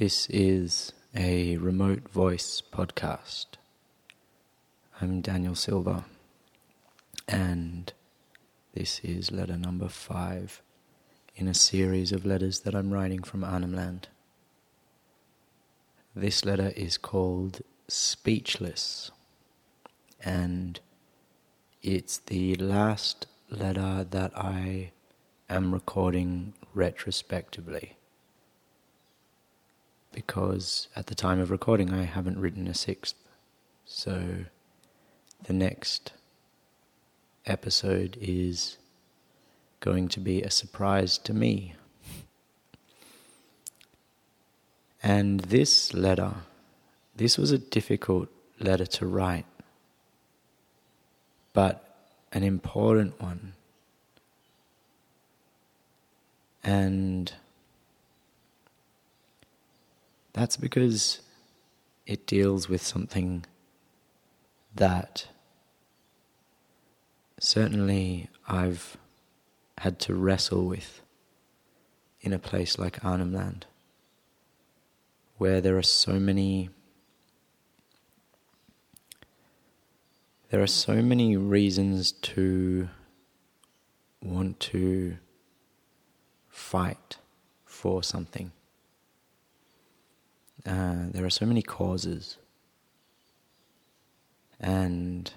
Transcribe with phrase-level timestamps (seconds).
[0.00, 3.58] This is a remote voice podcast.
[4.98, 6.06] I'm Daniel Silva,
[7.28, 7.92] and
[8.72, 10.62] this is letter number five
[11.36, 14.08] in a series of letters that I'm writing from Arnhem Land.
[16.16, 19.10] This letter is called Speechless,
[20.24, 20.80] and
[21.82, 24.92] it's the last letter that I
[25.50, 27.98] am recording retrospectively
[30.26, 33.14] because at the time of recording I haven't written a sixth.
[33.86, 34.44] So
[35.44, 36.12] the next
[37.46, 38.76] episode is
[39.80, 41.74] going to be a surprise to me.
[45.02, 46.34] And this letter,
[47.16, 49.46] this was a difficult letter to write,
[51.54, 51.96] but
[52.30, 53.54] an important one.
[56.62, 57.32] And
[60.40, 61.20] that's because
[62.06, 63.44] it deals with something
[64.74, 65.28] that
[67.38, 68.96] certainly I've
[69.76, 71.02] had to wrestle with
[72.22, 73.66] in a place like Arnhem Land,
[75.36, 76.70] where there are so many
[80.48, 82.88] there are so many reasons to
[84.22, 85.18] want to
[86.48, 87.18] fight
[87.66, 88.52] for something.
[90.66, 92.36] Uh, there are so many causes.
[94.58, 95.32] And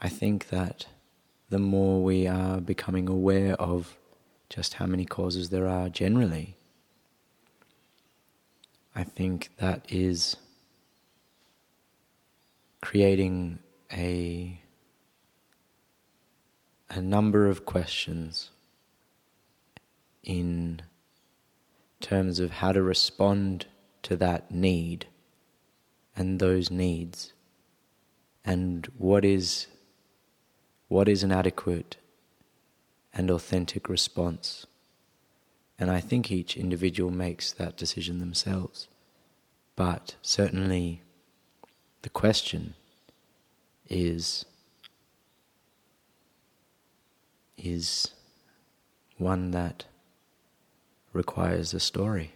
[0.00, 0.86] I think that
[1.50, 3.98] the more we are becoming aware of
[4.48, 6.56] just how many causes there are generally,
[8.94, 10.36] I think that is
[12.80, 13.58] creating
[13.92, 14.58] a
[16.90, 18.50] a number of questions
[20.22, 20.82] in
[22.02, 23.66] terms of how to respond
[24.02, 25.06] to that need
[26.14, 27.32] and those needs.
[28.44, 29.68] And what is
[30.88, 31.96] what is an adequate
[33.14, 34.66] and authentic response?
[35.78, 38.88] And i think each individual makes that decision themselves.
[39.74, 41.02] But certainly
[42.02, 42.74] the question
[43.88, 44.44] is
[47.56, 48.08] is
[49.18, 49.84] one that
[51.12, 52.32] requires a story.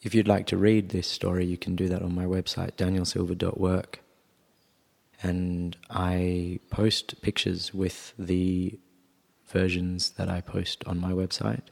[0.00, 4.00] If you'd like to read this story, you can do that on my website, danielsilver.work.
[5.22, 8.78] And I post pictures with the
[9.48, 11.62] versions that I post on my website.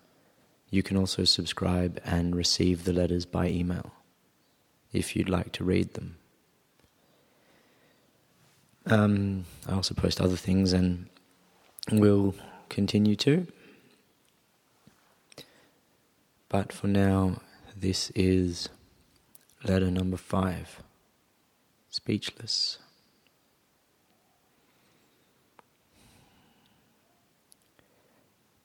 [0.70, 3.92] You can also subscribe and receive the letters by email
[4.92, 6.16] if you'd like to read them.
[8.86, 11.08] Um, I also post other things and
[11.92, 12.34] will
[12.68, 13.46] continue to.
[16.48, 17.40] But for now,
[17.76, 18.68] this is
[19.64, 20.82] letter number five
[21.90, 22.78] Speechless.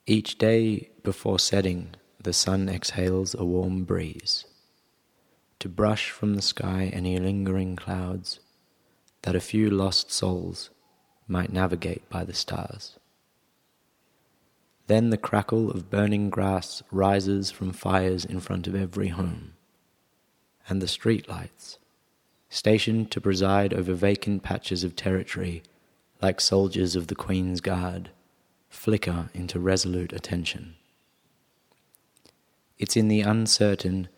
[0.05, 4.45] Each day before setting, the sun exhales a warm breeze
[5.61, 8.39] to brush from the sky any lingering clouds,
[9.21, 10.71] that a few lost souls
[11.27, 12.97] might navigate by the stars.
[14.91, 19.53] Then the crackle of burning grass rises from fires in front of every home.
[20.67, 21.77] And the street lights,
[22.49, 25.63] stationed to preside over vacant patches of territory
[26.21, 28.09] like soldiers of the Queen's Guard,
[28.67, 30.75] flicker into resolute attention.
[32.77, 34.09] It's in the uncertain,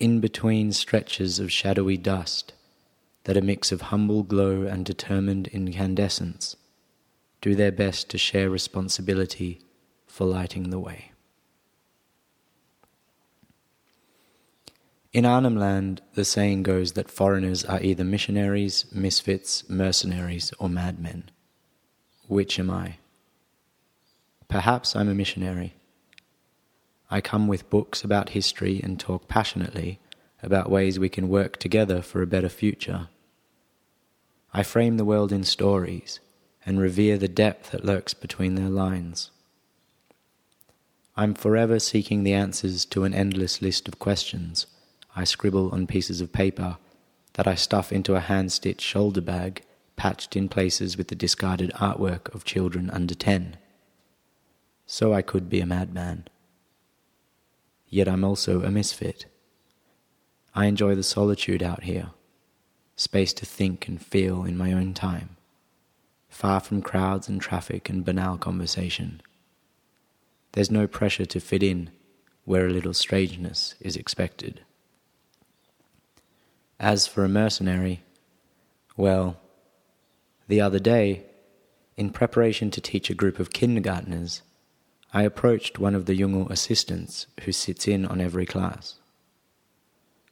[0.00, 2.52] in between stretches of shadowy dust
[3.26, 6.56] that a mix of humble glow and determined incandescence
[7.40, 9.60] do their best to share responsibility
[10.16, 11.12] for lighting the way.
[15.12, 21.24] In Arnhem Land, the saying goes that foreigners are either missionaries, misfits, mercenaries, or madmen.
[22.28, 22.96] Which am I?
[24.48, 25.74] Perhaps I'm a missionary.
[27.10, 30.00] I come with books about history and talk passionately
[30.42, 33.08] about ways we can work together for a better future.
[34.54, 36.20] I frame the world in stories
[36.64, 39.30] and revere the depth that lurks between their lines.
[41.18, 44.66] I'm forever seeking the answers to an endless list of questions
[45.18, 46.76] I scribble on pieces of paper
[47.32, 49.62] that I stuff into a hand stitched shoulder bag
[49.96, 53.56] patched in places with the discarded artwork of children under ten.
[54.84, 56.28] So I could be a madman.
[57.88, 59.24] Yet I'm also a misfit.
[60.54, 62.10] I enjoy the solitude out here,
[62.94, 65.36] space to think and feel in my own time,
[66.28, 69.22] far from crowds and traffic and banal conversation.
[70.56, 71.90] There's no pressure to fit in
[72.46, 74.62] where a little strangeness is expected.
[76.80, 78.02] As for a mercenary,
[78.96, 79.36] well,
[80.48, 81.26] the other day,
[81.98, 84.40] in preparation to teach a group of kindergarteners,
[85.12, 88.94] I approached one of the Yolngu assistants who sits in on every class.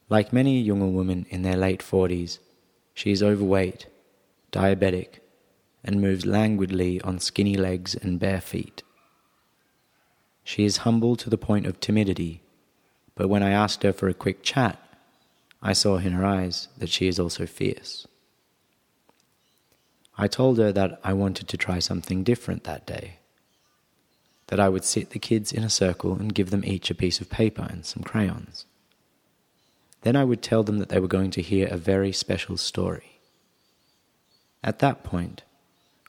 [0.09, 2.39] Like many Yolngu women in their late 40s,
[2.95, 3.85] she is overweight,
[4.51, 5.19] diabetic,
[5.83, 8.81] and moves languidly on skinny legs and bare feet.
[10.45, 12.43] She is humble to the point of timidity,
[13.15, 14.79] but when I asked her for a quick chat,
[15.59, 18.05] I saw in her eyes that she is also fierce.
[20.19, 23.15] I told her that I wanted to try something different that day.
[24.47, 27.19] That I would sit the kids in a circle and give them each a piece
[27.19, 28.67] of paper and some crayons.
[30.03, 33.19] Then I would tell them that they were going to hear a very special story.
[34.63, 35.41] At that point,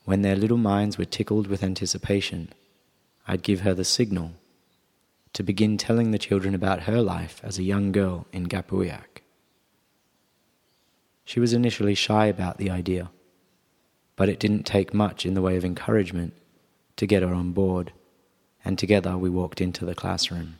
[0.04, 2.52] when their little minds were tickled with anticipation,
[3.26, 4.32] I'd give her the signal
[5.32, 9.22] to begin telling the children about her life as a young girl in Gapuwiyak.
[11.24, 13.10] She was initially shy about the idea
[14.16, 16.32] but it didn't take much in the way of encouragement
[16.96, 17.92] to get her on board,
[18.64, 20.56] and together we walked into the classroom.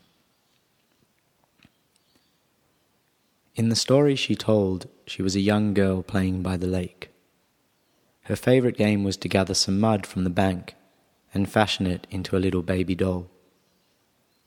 [3.54, 7.08] In the story she told, she was a young girl playing by the lake.
[8.24, 10.74] Her favorite game was to gather some mud from the bank
[11.36, 13.28] and fashion it into a little baby doll.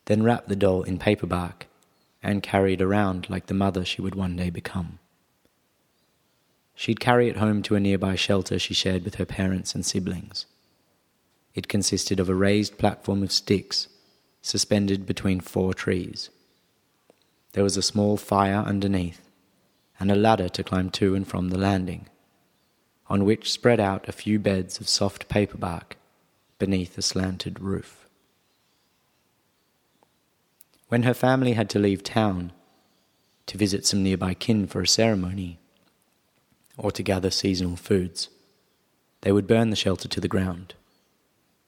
[0.06, 1.68] Then wrap the doll in paper bark
[2.20, 4.98] and carry it around like the mother she would one day become.
[6.74, 10.46] She'd carry it home to a nearby shelter she shared with her parents and siblings.
[11.54, 13.86] It consisted of a raised platform of sticks
[14.42, 16.28] suspended between four trees.
[17.52, 19.20] There was a small fire underneath
[20.00, 22.08] and a ladder to climb to and from the landing,
[23.06, 25.96] on which spread out a few beds of soft paper bark
[26.60, 28.06] beneath a slanted roof.
[30.86, 32.52] When her family had to leave town
[33.46, 35.58] to visit some nearby kin for a ceremony,
[36.78, 38.28] or to gather seasonal foods.
[39.22, 40.74] They would burn the shelter to the ground,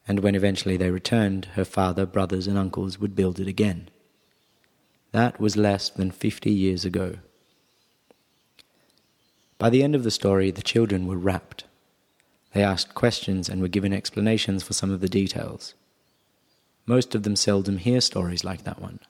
[0.06, 3.90] and when eventually they returned, her father, brothers, and uncles would build it again.
[5.10, 7.16] That was less than fifty years ago.
[9.58, 11.64] By the end of the story, the children were rapt.
[12.52, 15.74] They asked questions and were given explanations for some of the details.
[16.86, 19.00] Most of them seldom hear stories like that one.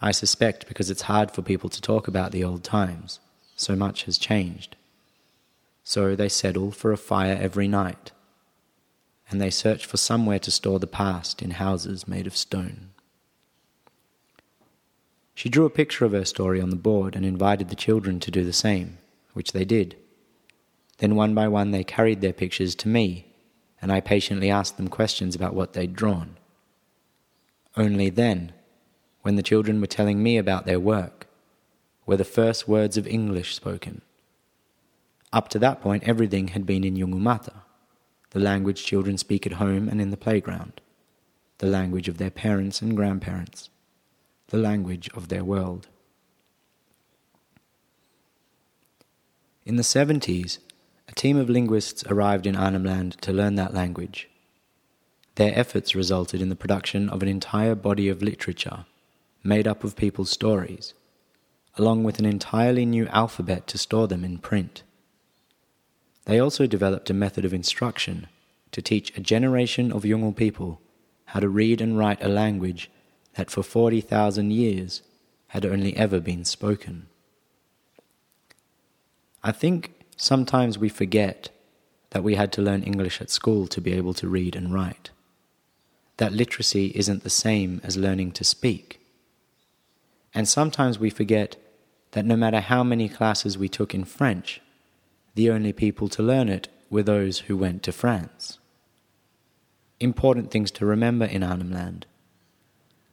[0.00, 3.20] I suspect because it's hard for people to talk about the old times,
[3.56, 4.76] so much has changed.
[5.84, 8.12] So they settle for a fire every night,
[9.30, 12.90] and they search for somewhere to store the past in houses made of stone.
[15.34, 18.30] She drew a picture of her story on the board and invited the children to
[18.30, 18.98] do the same,
[19.32, 19.96] which they did.
[20.98, 23.26] Then one by one they carried their pictures to me,
[23.80, 26.36] and I patiently asked them questions about what they'd drawn.
[27.76, 28.52] Only then,
[29.22, 31.26] when the children were telling me about their work,
[32.06, 34.02] were the first words of English spoken.
[35.32, 37.62] Up to that point, everything had been in Yolngu Matha,
[38.30, 40.80] the language children speak at home and in the playground,
[41.58, 43.70] the language of their parents and grandparents,
[44.48, 45.88] the language of their world.
[49.64, 50.58] In the 70s,
[51.08, 54.28] a team of linguists arrived in Arnhem Land to learn that language.
[55.36, 58.84] Their efforts resulted in the production of an entire body of literature
[59.42, 60.94] made up of people's stories,
[61.76, 64.82] along with an entirely new alphabet to store them in print.
[66.26, 68.26] They also developed a method of instruction
[68.72, 70.80] to teach a generation of Yolngu people
[71.26, 72.90] how to read and write a language
[73.34, 75.02] that for 40,000 years
[75.48, 77.06] had only ever been spoken.
[79.42, 81.48] I think sometimes we forget
[82.10, 85.10] that we had to learn English at school to be able to read and write.
[86.18, 89.00] That literacy isn't the same as learning to speak.
[90.34, 91.56] And sometimes we forget
[92.12, 94.60] that no matter how many classes we took in French,
[95.34, 98.58] the only people to learn it were those who went to France.
[100.00, 102.06] Important things to remember in Arnhem Land,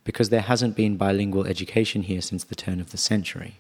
[0.04, 3.58] because there hasn't been bilingual education here since the turn of the century.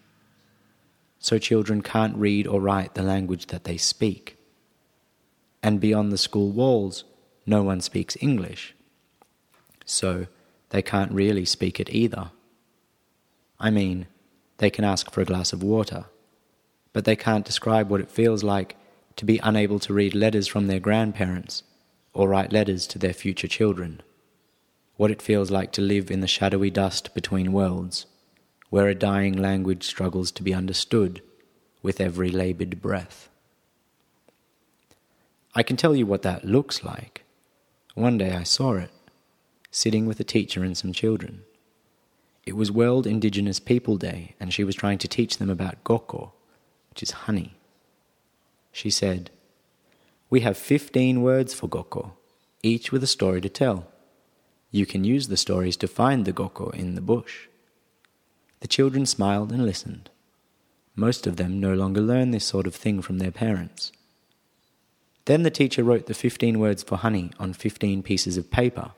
[1.27, 4.38] So children can't read or write the language that they speak.
[5.63, 7.03] And beyond the school walls,
[7.46, 8.75] no one speaks English.
[9.86, 10.27] So
[10.70, 12.25] they can't really speak it either.
[13.60, 14.08] I mean,
[14.58, 16.05] they can ask for a glass of water
[16.96, 18.77] but they can't describe what it feels like
[19.17, 21.62] to be unable to read letters from their grandparents
[22.13, 24.01] or write letters to their future children.
[24.96, 28.05] What it feels like to live in the shadowy dust between worlds,
[28.69, 31.22] where a dying language struggles to be understood
[31.81, 33.29] with every labored breath.
[35.53, 37.24] I can tell you what that looks like.
[37.93, 38.91] One day I saw it,
[39.72, 41.43] sitting with a teacher and some children.
[42.45, 46.31] It was World Indigenous People Day, and she was trying to teach them about guku,
[46.89, 47.55] which is honey.
[48.72, 49.31] She said,
[50.29, 52.12] We have 15 words for guku,
[52.62, 53.88] each with a story to tell.
[54.72, 57.48] You can use the stories to find the guku in the bush.
[58.65, 60.10] The children smiled and listened.
[60.95, 63.91] Most of them no longer learn this sort of thing from their parents.
[65.25, 68.93] Then the teacher wrote the 15 words for honey on 15 pieces of paper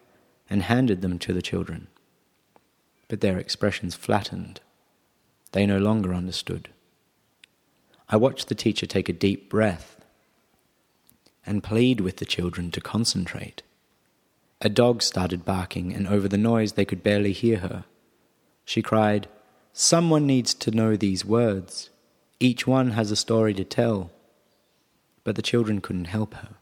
[0.50, 1.88] and handed them to the children.
[3.10, 4.62] But their expressions flattened.
[5.52, 6.70] They no longer understood.
[8.08, 9.98] I watched the teacher take a deep breath
[11.46, 13.64] and plead with the children to concentrate.
[14.62, 17.84] A dog started barking, and over the noise they could barely hear her.
[18.64, 19.28] She cried,
[19.80, 21.92] Someone needs to know these words.
[22.40, 24.10] Each one has a story to tell.
[25.24, 26.56] But the children couldn't help her.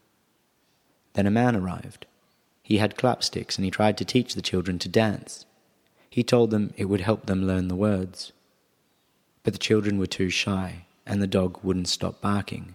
[1.14, 2.04] Then a man arrived.
[2.62, 5.46] He had clapsticks and he tried to teach the children to dance.
[6.10, 8.32] He told them it would help them learn the words.
[9.44, 12.74] But the children were too shy, and the dog wouldn't stop barking.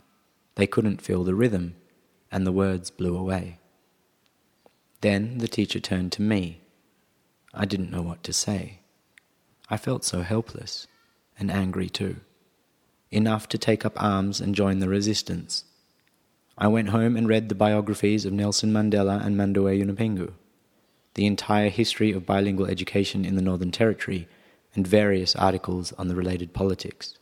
[0.56, 1.76] They couldn't feel the rhythm,
[2.32, 3.60] and the words blew away.
[5.02, 6.62] Then the teacher turned to me.
[7.54, 8.81] I didn't know what to say.
[9.72, 10.86] I felt so helpless
[11.40, 12.18] and angry too,
[13.10, 15.64] enough to take up arms and join the resistance.
[16.58, 20.34] I went home and read the biographies of Nelson Mandela and Mandawuy Yunupingu,
[21.14, 24.28] the entire history of bilingual education in the Northern Territory,
[24.76, 27.18] and various articles on the related politics.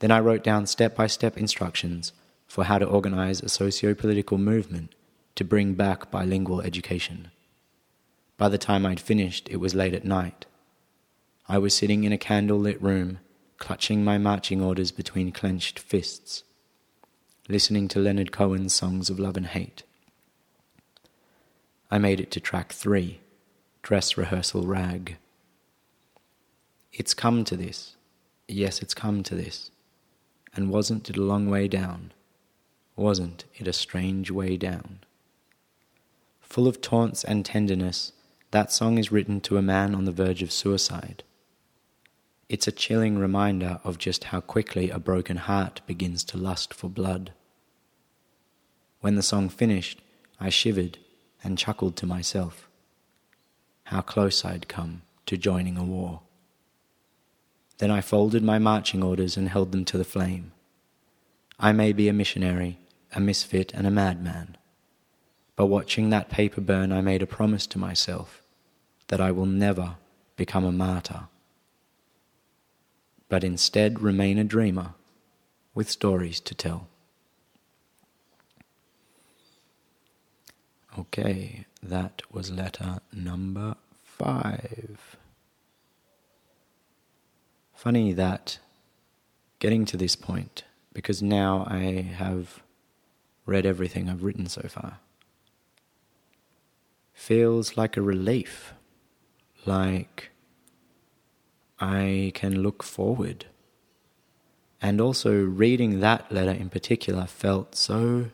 [0.00, 2.12] Then I wrote down step by step instructions
[2.46, 4.94] for how to organize a socio political movement
[5.36, 7.30] to bring back bilingual education.
[8.36, 10.44] By the time I'd finished, it was late at night.
[11.48, 13.18] I was sitting in a candle-lit room,
[13.58, 16.44] clutching my marching orders between clenched fists,
[17.48, 19.82] listening to Leonard Cohen's songs of love and hate.
[21.90, 23.20] I made it to track three,
[23.82, 25.16] dress rehearsal rag.
[26.92, 27.96] It's come to this.
[28.46, 29.70] Yes, it's come to this.
[30.54, 32.12] And wasn't it a long way down?
[32.94, 35.00] Wasn't it a strange way down?
[36.40, 38.12] Full of taunts and tenderness,
[38.52, 41.24] that song is written to a man on the verge of suicide.
[42.52, 46.90] It's a chilling reminder of just how quickly a broken heart begins to lust for
[46.90, 47.32] blood.
[49.00, 50.02] When the song finished,
[50.38, 50.98] I shivered
[51.42, 52.68] and chuckled to myself.
[53.84, 56.20] How close I'd come to joining a war.
[57.78, 60.52] Then I folded my marching orders and held them to the flame.
[61.58, 62.78] I may be a missionary,
[63.14, 64.58] a misfit, and a madman,
[65.56, 68.42] but watching that paper burn, I made a promise to myself
[69.06, 69.96] that I will never
[70.36, 71.28] become a martyr
[73.32, 74.92] but instead remain a dreamer
[75.74, 76.86] with stories to tell.
[80.98, 85.16] Okay, that was letter number five.
[87.74, 88.58] Funny that
[89.60, 92.62] getting to this point, because now I have
[93.46, 94.98] read everything I've written so far,
[97.14, 98.74] feels like a relief,
[99.64, 100.31] like
[101.82, 103.46] I can look forward.
[104.80, 108.26] And also, reading that letter in particular felt so,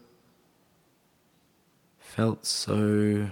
[1.99, 3.31] felt so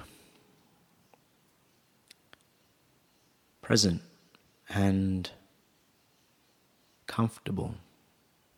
[3.60, 4.00] present
[4.70, 5.30] and
[7.06, 7.74] comfortable.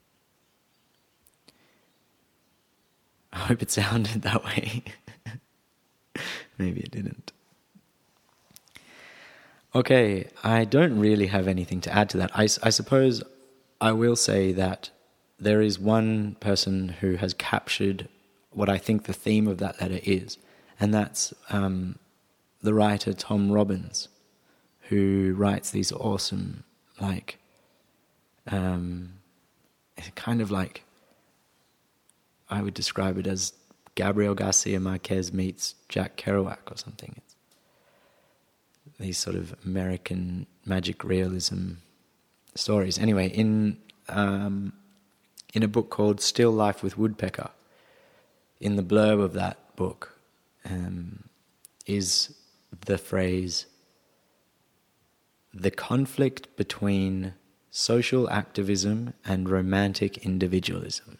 [3.32, 4.84] I hope it sounded that way.
[6.58, 7.32] Maybe it didn't.
[9.75, 12.30] Okay, I don't really have anything to add to that.
[12.34, 13.22] I, I suppose
[13.80, 14.90] I will say that
[15.38, 18.08] there is one person who has captured
[18.50, 20.38] what I think the theme of that letter is,
[20.80, 21.98] and that's um,
[22.62, 24.08] the writer Tom Robbins,
[24.88, 26.64] who writes these awesome,
[26.98, 27.38] like,
[28.46, 29.12] um,
[30.14, 30.82] kind of like,
[32.48, 33.52] I would describe it as
[33.94, 37.20] Gabriel Garcia Marquez meets Jack Kerouac or something
[38.98, 41.74] these sort of American magic realism
[42.54, 42.98] stories.
[42.98, 43.78] Anyway, in
[44.08, 44.72] um,
[45.54, 47.50] in a book called Still Life with Woodpecker,
[48.60, 50.18] in the blurb of that book
[50.64, 51.24] um,
[51.86, 52.34] is
[52.86, 53.66] the phrase
[55.54, 57.34] the conflict between
[57.70, 61.18] social activism and romantic individualism.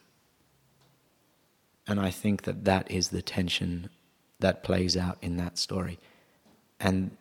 [1.87, 3.88] And I think that that is the tension
[4.40, 5.99] that plays out in that story.
[6.78, 7.16] And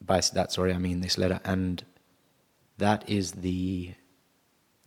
[0.00, 1.84] by that sorry I mean this letter, and
[2.78, 3.94] that is the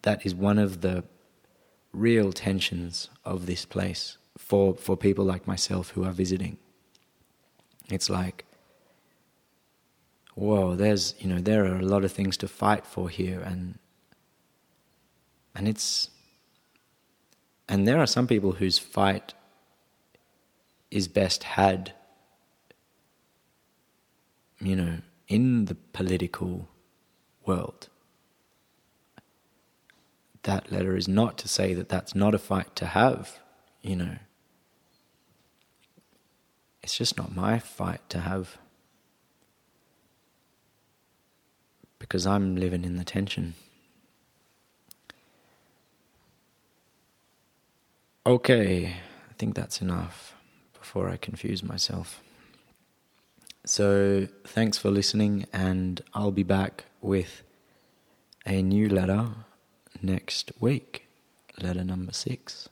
[0.01, 1.03] that is one of the
[1.91, 6.57] real tensions of this place for for people like myself who are visiting.
[7.89, 8.45] It's like,
[10.35, 13.79] whoa, there's, you know, there are a lot of things to fight for here, and
[15.55, 16.09] and it's
[17.67, 19.33] and there are some people whose fight
[20.89, 21.93] is best had,
[24.59, 24.97] you know,
[25.27, 26.67] in the political
[27.45, 27.87] world.
[30.43, 33.39] That letter is not to say that that's not a fight to have,
[33.81, 34.17] you know.
[36.81, 38.57] It's just not my fight to have.
[41.99, 43.53] Because I'm living in the tension.
[48.25, 48.95] Okay,
[49.29, 50.33] I think that's enough
[50.73, 52.21] before I confuse myself.
[53.65, 57.43] So, thanks for listening, and I'll be back with
[58.45, 59.27] a new letter
[60.01, 61.07] next week,
[61.61, 62.69] letter number six.